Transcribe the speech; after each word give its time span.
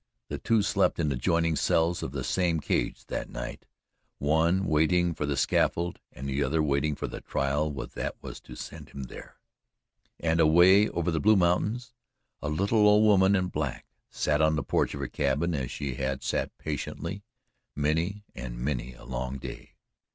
The 0.29 0.39
two 0.39 0.63
slept 0.63 0.97
in 0.97 1.11
adjoining 1.11 1.55
cells 1.55 2.01
of 2.01 2.11
the 2.11 2.23
same 2.23 2.59
cage 2.59 3.05
that 3.05 3.29
night 3.29 3.67
the 4.19 4.25
one 4.25 4.65
waiting 4.65 5.13
for 5.13 5.27
the 5.27 5.37
scaffold 5.37 5.99
and 6.11 6.27
the 6.27 6.43
other 6.43 6.63
waiting 6.63 6.95
for 6.95 7.05
the 7.05 7.21
trial 7.21 7.69
that 7.69 8.15
was 8.19 8.39
to 8.39 8.55
send 8.55 8.89
him 8.89 9.03
there. 9.03 9.35
And 10.19 10.39
away 10.39 10.89
over 10.89 11.11
the 11.11 11.19
blue 11.19 11.35
mountains 11.35 11.93
a 12.41 12.49
little 12.49 12.79
old 12.87 13.03
woman 13.03 13.35
in 13.35 13.49
black 13.49 13.85
sat 14.09 14.41
on 14.41 14.55
the 14.55 14.63
porch 14.63 14.95
of 14.95 15.01
her 15.01 15.07
cabin 15.07 15.53
as 15.53 15.69
she 15.69 15.93
had 15.93 16.23
sat 16.23 16.57
patiently 16.57 17.21
many 17.75 18.23
and 18.33 18.57
many 18.57 18.93
a 18.95 19.05
long 19.05 19.37
day. 19.37 19.75